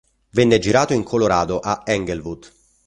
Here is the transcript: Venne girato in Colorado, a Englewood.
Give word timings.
Venne 0.31 0.57
girato 0.57 0.93
in 0.93 1.03
Colorado, 1.03 1.59
a 1.59 1.83
Englewood. 1.85 2.51